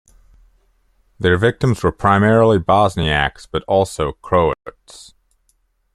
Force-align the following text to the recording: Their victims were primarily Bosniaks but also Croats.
Their 1.19 1.37
victims 1.37 1.83
were 1.83 1.91
primarily 1.91 2.57
Bosniaks 2.57 3.47
but 3.47 3.61
also 3.67 4.13
Croats. 4.13 5.13